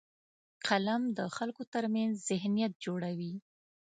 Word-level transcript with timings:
قلم 0.67 1.01
د 1.17 1.19
خلکو 1.35 1.61
ترمنځ 1.73 2.13
ذهنیت 2.29 2.73
جوړوي 2.85 3.33